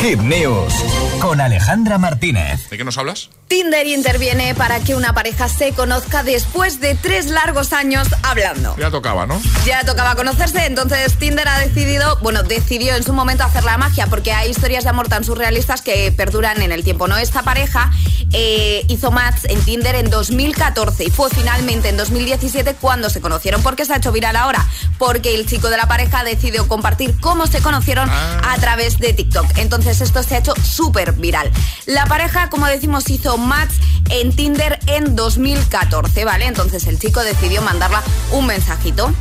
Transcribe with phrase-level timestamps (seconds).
[0.00, 0.72] Hit News
[1.20, 2.70] con Alejandra Martínez.
[2.70, 3.28] ¿De qué nos hablas?
[3.48, 8.74] Tinder interviene para que una pareja se conozca después de tres largos años hablando.
[8.78, 9.38] Ya tocaba, ¿no?
[9.66, 14.06] Ya tocaba conocerse, entonces Tinder ha decidido, bueno, decidió en su momento hacer la magia
[14.06, 17.18] porque hay historias de amor tan surrealistas que perduran en el tiempo, ¿no?
[17.18, 17.90] Esta pareja
[18.32, 23.62] eh, hizo match en Tinder en 2014 y fue finalmente en 2017 cuando se conocieron.
[23.62, 24.66] ¿Por qué se ha hecho viral ahora?
[24.98, 28.52] Porque el chico de la pareja decidió compartir cómo se conocieron Ah.
[28.52, 29.58] a través de TikTok.
[29.58, 31.50] Entonces esto se ha hecho súper viral.
[31.86, 33.72] La pareja, como decimos, hizo match
[34.10, 36.46] en Tinder en 2014, ¿vale?
[36.46, 38.02] Entonces el chico decidió mandarla
[38.32, 39.12] un mensajito.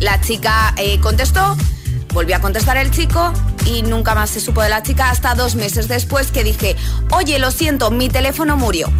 [0.00, 1.56] La chica eh, contestó,
[2.12, 3.32] volvió a contestar el chico
[3.66, 6.76] y nunca más se supo de la chica hasta dos meses después que dije,
[7.10, 8.90] oye, lo siento, mi teléfono murió.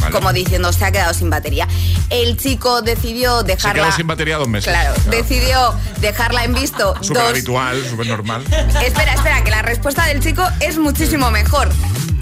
[0.00, 0.12] Vale.
[0.12, 1.68] Como diciendo, se ha quedado sin batería.
[2.08, 3.82] El chico decidió Se dejarla...
[3.82, 4.72] quedó sin batería dos meses.
[4.72, 7.30] Claro, decidió dejarla en visto Súper dos...
[7.32, 8.42] habitual, súper normal.
[8.82, 11.68] Espera, espera, que la respuesta del chico es muchísimo mejor.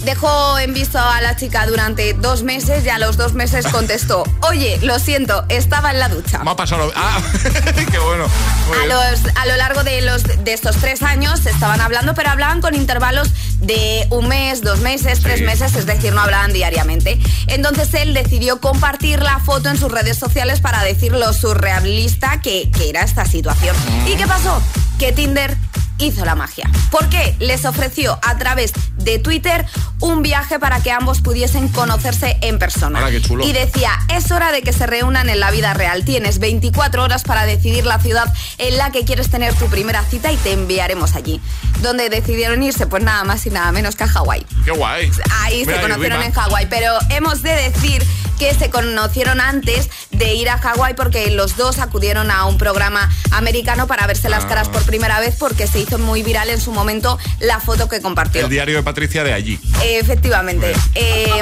[0.03, 4.23] Dejó en visto a la chica durante dos meses y a los dos meses contestó,
[4.49, 6.39] oye, lo siento, estaba en la ducha.
[6.43, 6.91] Me ha pasado.
[6.95, 7.19] Ah,
[7.91, 8.25] qué bueno.
[8.25, 8.89] A, bien.
[8.89, 12.75] los, a lo largo de, los, de estos tres años estaban hablando, pero hablaban con
[12.75, 15.45] intervalos de un mes, dos meses, tres Sí.
[15.45, 17.19] meses, es decir, no hablaban diariamente.
[17.47, 22.71] Entonces él decidió compartir la foto en sus redes sociales para decir lo surrealista que,
[22.71, 23.75] que era esta situación.
[24.07, 24.61] ¿Y qué pasó?
[24.97, 25.55] Que Tinder
[25.99, 26.69] hizo la magia.
[26.91, 27.35] ¿Por qué?
[27.39, 29.65] Les ofreció a través de Twitter
[29.99, 33.09] un viaje para que ambos pudiesen conocerse en persona.
[33.09, 33.45] Qué chulo.
[33.45, 36.05] Y decía, es hora de que se reúnan en la vida real.
[36.05, 40.31] Tienes 24 horas para decidir la ciudad en la que quieres tener tu primera cita
[40.31, 41.41] y te enviaremos allí.
[41.81, 42.87] ¿Dónde decidieron irse?
[42.87, 44.45] Pues nada más y nada menos que a Hawái.
[44.65, 45.11] Qué guay.
[45.41, 48.05] Ahí Mira, se conocieron en Hawái, pero hemos de decir
[48.39, 53.09] que se conocieron antes de ir a Hawái porque los dos acudieron a un programa
[53.31, 54.47] americano para verse las Ah.
[54.47, 58.01] caras por primera vez porque se hizo muy viral en su momento la foto que
[58.01, 58.41] compartió.
[58.41, 59.59] El diario de Patricia de allí.
[59.83, 60.73] Efectivamente.
[60.95, 61.41] Eh,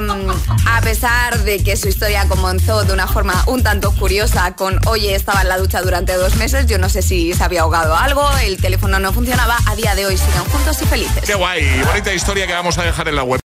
[0.68, 5.14] a pesar de que su historia comenzó de una forma un tanto curiosa con oye,
[5.16, 8.28] estaba en la ducha durante dos meses, yo no sé si se había ahogado algo,
[8.44, 11.24] el teléfono no funcionaba, a día de hoy siguen juntos y felices.
[11.26, 11.82] Qué guay.
[11.86, 13.40] Bonita historia que vamos a dejar en la web.